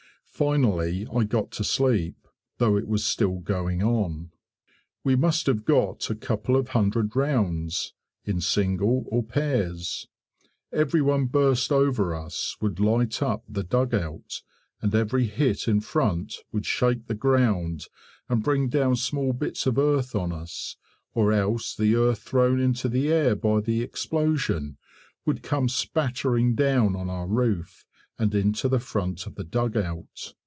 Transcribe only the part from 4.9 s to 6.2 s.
We must have got a